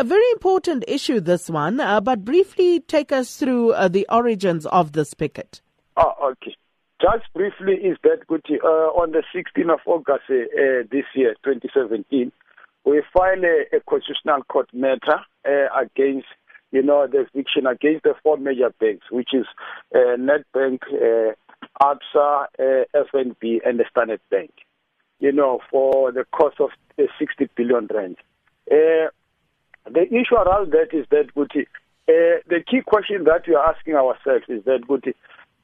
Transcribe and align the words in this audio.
A 0.00 0.02
very 0.02 0.30
important 0.32 0.82
issue, 0.88 1.20
this 1.20 1.50
one, 1.50 1.78
uh, 1.78 2.00
but 2.00 2.24
briefly 2.24 2.80
take 2.80 3.12
us 3.12 3.36
through 3.36 3.74
uh, 3.74 3.86
the 3.86 4.06
origins 4.08 4.64
of 4.64 4.92
this 4.92 5.12
picket. 5.12 5.60
Oh, 5.98 6.14
okay. 6.30 6.56
Just 7.02 7.30
briefly, 7.34 7.74
is 7.74 7.98
that 8.02 8.26
good? 8.26 8.40
Uh, 8.64 8.66
on 8.96 9.12
the 9.12 9.22
16th 9.36 9.74
of 9.74 9.80
August 9.84 10.22
uh, 10.30 10.88
this 10.90 11.04
year, 11.14 11.34
2017, 11.44 12.32
we 12.86 13.02
filed 13.12 13.44
a, 13.44 13.76
a 13.76 13.80
constitutional 13.86 14.42
court 14.44 14.70
matter 14.72 15.20
uh, 15.46 15.68
against, 15.78 16.28
you 16.72 16.82
know, 16.82 17.06
the 17.06 17.26
eviction 17.34 17.66
against 17.66 18.04
the 18.04 18.14
four 18.22 18.38
major 18.38 18.72
banks, 18.80 19.04
which 19.10 19.34
is 19.34 19.44
uh, 19.94 20.16
Nedbank, 20.16 20.80
uh, 20.94 21.34
ABSA, 21.82 22.46
uh, 22.58 23.04
FNB, 23.12 23.58
and 23.66 23.78
the 23.78 23.84
Standard 23.90 24.22
Bank. 24.30 24.50
You 25.18 25.32
know, 25.32 25.60
for 25.70 26.10
the 26.10 26.24
cost 26.34 26.58
of 26.58 26.70
uh, 26.98 27.02
60 27.18 27.50
billion 27.54 27.86
rand. 27.92 28.16
Uh, 28.72 29.08
the 29.92 30.02
issue 30.02 30.36
around 30.36 30.72
that 30.72 30.92
is 30.92 31.06
that, 31.10 31.34
Guti, 31.34 31.62
uh, 32.08 32.40
the 32.48 32.60
key 32.68 32.80
question 32.86 33.24
that 33.24 33.42
we 33.46 33.54
are 33.54 33.74
asking 33.74 33.94
ourselves 33.94 34.44
is 34.48 34.64
that, 34.64 34.82
Guti, 34.88 35.14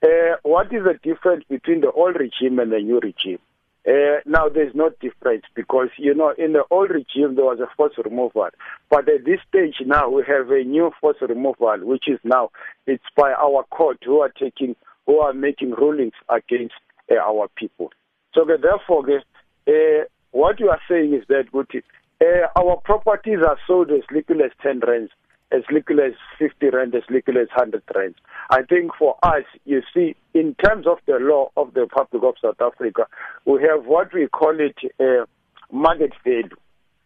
uh, 0.05 0.37
what 0.43 0.67
is 0.67 0.85
the 0.85 0.99
difference 1.03 1.45
between 1.49 1.81
the 1.81 1.91
old 1.91 2.17
regime 2.17 2.59
and 2.59 2.73
the 2.73 2.79
new 2.79 3.01
regime? 3.01 3.39
Uh, 3.87 4.19
now, 4.27 4.49
there's 4.49 4.75
no 4.75 4.91
difference 5.01 5.45
because, 5.55 5.89
you 5.97 6.13
know, 6.13 6.35
in 6.37 6.53
the 6.53 6.65
old 6.73 6.91
regime, 6.91 7.37
there 7.37 7.45
was 7.45 7.61
a 7.61 7.69
force 7.77 7.93
removal. 8.05 8.49
But 8.91 9.09
at 9.09 9.25
this 9.25 9.39
stage 9.49 9.77
now, 9.87 10.09
we 10.09 10.25
have 10.27 10.51
a 10.51 10.65
new 10.65 10.91
force 11.01 11.19
removal, 11.21 11.79
which 11.83 12.09
is 12.09 12.19
now, 12.25 12.51
it's 12.87 13.05
by 13.17 13.33
our 13.33 13.63
court 13.71 13.99
who 14.05 14.19
are 14.21 14.29
taking, 14.29 14.75
who 15.07 15.19
are 15.19 15.33
making 15.33 15.71
rulings 15.71 16.15
against 16.29 16.75
uh, 17.11 17.15
our 17.15 17.47
people. 17.57 17.93
So 18.35 18.45
therefore, 18.45 19.05
uh, 19.69 20.05
what 20.33 20.59
you 20.59 20.69
are 20.69 20.81
saying 20.91 21.15
is 21.15 21.25
that, 21.29 21.45
uh, 22.21 22.49
our 22.59 22.77
properties 22.85 23.39
are 23.47 23.59
sold 23.67 23.91
as 23.91 24.03
little 24.11 24.43
as 24.43 24.51
10 24.63 24.81
rands, 24.87 25.11
as 25.53 25.63
little 25.71 26.01
as 26.01 26.13
50 26.39 26.71
rand, 26.71 26.95
as 26.95 27.03
little 27.11 27.41
as 27.41 27.49
100 27.55 27.83
rands. 27.95 28.17
I 28.51 28.63
think 28.63 28.93
for 28.99 29.17
us, 29.23 29.45
you 29.65 29.83
see, 29.95 30.17
in 30.35 30.55
terms 30.65 30.87
of 30.87 30.99
the 31.07 31.19
law 31.21 31.51
of 31.57 31.75
the 31.75 31.83
Republic 31.83 32.23
of 32.23 32.35
South 32.41 32.61
Africa, 32.61 33.07
we 33.45 33.61
have 33.63 33.87
what 33.87 34.13
we 34.15 34.29
call 34.29 34.57
it 34.59 34.77
uh, 34.99 35.27
market 35.71 36.13
value. 36.25 36.49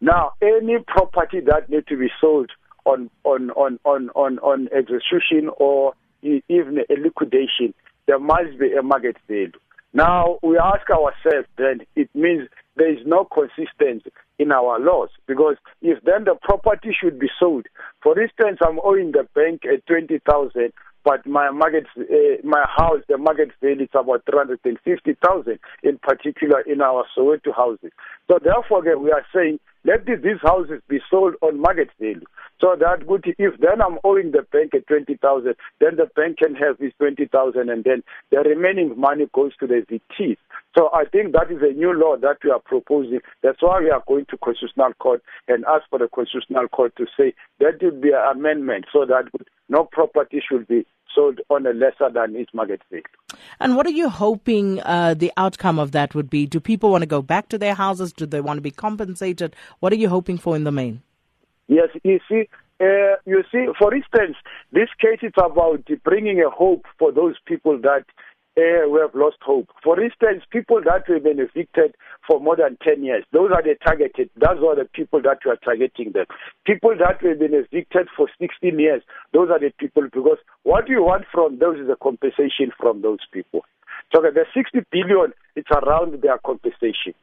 Now, 0.01 0.33
any 0.41 0.79
property 0.87 1.41
that 1.41 1.69
needs 1.69 1.87
to 1.87 1.97
be 1.97 2.09
sold 2.21 2.51
on 2.87 3.11
on 3.25 3.51
on 3.51 3.79
on 3.85 4.09
on, 4.11 4.39
on 4.39 4.69
execution 4.69 5.51
or 5.59 5.93
even 6.23 6.79
a 6.89 6.95
liquidation, 7.01 7.75
there 8.07 8.19
must 8.19 8.59
be 8.59 8.73
a 8.73 8.83
market 8.83 9.17
value. 9.29 9.53
Now, 9.93 10.39
we 10.43 10.57
ask 10.57 10.89
ourselves 10.89 11.49
then, 11.59 11.81
it 11.97 12.09
means 12.15 12.49
there 12.77 12.93
is 12.93 13.05
no 13.05 13.25
consistency 13.25 14.13
in 14.41 14.53
our 14.53 14.81
laws 14.81 15.11
because 15.27 15.57
if 15.83 16.03
then 16.05 16.25
the 16.25 16.35
property 16.43 16.97
should 16.99 17.19
be 17.19 17.29
sold, 17.39 17.67
for 18.03 18.19
instance, 18.21 18.59
I'm 18.67 18.81
owing 18.83 19.13
the 19.13 19.29
bank 19.35 19.63
at 19.71 19.87
20,000 19.87 20.73
but 21.03 21.27
my 21.27 21.51
market, 21.51 21.87
uh, 21.99 22.05
my 22.45 22.63
house, 22.77 23.01
the 23.09 23.17
market 23.17 23.51
value 23.63 23.85
is 23.85 23.89
about 23.95 24.23
350,000 24.31 25.59
in 25.83 25.99
particular 25.99 26.61
in 26.61 26.83
our 26.83 27.07
Soweto 27.17 27.55
houses. 27.57 27.91
So 28.31 28.39
therefore, 28.43 28.83
we 28.99 29.11
are 29.11 29.25
saying 29.35 29.61
let 29.85 30.05
these 30.05 30.41
houses 30.43 30.83
be 30.89 30.99
sold 31.11 31.35
on 31.41 31.61
market 31.61 31.89
value. 31.99 32.27
So 32.61 32.77
that 32.79 33.07
good, 33.07 33.25
if 33.39 33.59
then 33.61 33.81
I'm 33.81 33.99
owing 34.05 34.33
the 34.33 34.43
bank 34.53 34.75
at 34.75 34.87
20,000, 34.87 35.55
then 35.81 35.97
the 35.97 36.07
bank 36.15 36.39
can 36.39 36.55
have 36.55 36.77
this 36.79 36.93
20,000 36.99 37.71
and 37.71 37.85
then 37.85 38.03
the 38.31 38.39
remaining 38.41 38.99
money 39.01 39.25
goes 39.33 39.53
to 39.61 39.67
the 39.67 39.83
VT. 39.89 40.37
So 40.77 40.89
I 40.93 41.05
think 41.05 41.33
that 41.33 41.51
is 41.51 41.59
a 41.63 41.73
new 41.73 41.93
law 41.93 42.17
that 42.17 42.39
we 42.45 42.51
are 42.51 42.61
proposing. 42.61 43.21
That's 43.43 43.61
why 43.61 43.81
we 43.81 43.91
are 43.91 44.03
going 44.07 44.27
to 44.31 44.37
Constitutional 44.39 44.93
Court 45.01 45.23
and 45.49 45.65
ask 45.65 45.89
for 45.91 45.99
the 45.99 46.09
Constitutional 46.09 46.69
Court 46.69 46.95
to 46.97 47.07
say 47.17 47.35
that 47.59 47.83
would 47.83 48.01
be 48.01 48.11
an 48.11 48.37
amendment 48.39 48.87
so 48.93 49.05
that 49.05 49.25
no 49.69 49.85
property 49.85 50.41
should 50.49 50.69
be 50.69 50.87
sold 51.13 51.41
on 51.51 51.67
a 51.67 51.73
lesser 51.73 52.09
than 52.13 52.37
its 52.37 52.55
market 52.55 52.81
value. 52.89 53.03
And 53.59 53.75
what 53.77 53.87
are 53.87 53.91
you 53.91 54.09
hoping 54.09 54.81
uh, 54.83 55.15
the 55.15 55.33
outcome 55.37 55.81
of 55.81 55.91
that 55.93 56.15
would 56.15 56.31
be? 56.31 56.47
Do 56.47 56.61
people 56.61 56.91
want 56.91 57.03
to 57.03 57.07
go 57.07 57.21
back 57.21 57.49
to 57.49 57.59
their 57.59 57.75
houses? 57.75 58.13
Do 58.13 58.27
they 58.27 58.41
want 58.41 58.59
to 58.59 58.63
be 58.63 58.71
compensated? 58.71 59.57
What 59.81 59.93
are 59.93 59.97
you 59.97 60.09
hoping 60.09 60.39
for 60.39 60.55
in 60.55 60.63
the 60.63 60.73
main? 60.73 61.03
Yes, 61.67 61.89
you 62.05 62.21
see, 62.29 62.49
uh, 62.81 63.17
you 63.27 63.43
see, 63.53 63.67
for 63.79 63.95
instance, 63.95 64.37
this 64.73 64.89
case 65.01 65.21
is 65.23 65.33
about 65.37 65.89
bringing 66.05 66.41
a 66.43 66.51
hope 66.51 66.85
for 66.99 67.13
those 67.13 67.35
people 67.47 67.79
that 67.81 68.05
uh, 68.57 68.89
we 68.89 69.01
have 69.01 69.15
lost 69.15 69.37
hope. 69.43 69.69
For 69.83 70.01
instance, 70.03 70.43
people 70.51 70.81
that 70.85 71.05
have 71.07 71.23
been 71.23 71.39
evicted 71.39 71.95
for 72.27 72.41
more 72.41 72.57
than 72.57 72.77
10 72.83 73.05
years, 73.05 73.25
those 73.33 73.51
are 73.53 73.63
the 73.63 73.77
targeted. 73.85 74.31
Those 74.37 74.63
are 74.65 74.77
the 74.77 74.89
people 74.93 75.23
that 75.23 75.39
we 75.45 75.53
are 75.53 75.57
targeting 75.57 76.13
them. 76.13 76.27
People 76.67 76.95
that 76.99 77.23
have 77.23 77.39
been 77.39 77.55
evicted 77.55 78.09
for 78.17 78.29
16 78.41 78.79
years, 78.79 79.03
those 79.33 79.51
are 79.51 79.61
the 79.61 79.73
people 79.79 80.05
because 80.13 80.39
what 80.65 80.89
we 80.89 80.97
want 80.99 81.25
from 81.33 81.59
those 81.59 81.79
is 81.79 81.89
a 81.89 81.97
compensation 82.03 82.73
from 82.79 83.03
those 83.03 83.21
people. 83.33 83.65
So 84.13 84.21
the 84.23 84.45
60 84.53 84.81
billion, 84.91 85.33
it's 85.55 85.71
around 85.71 86.21
their 86.21 86.39
compensation. 86.39 87.15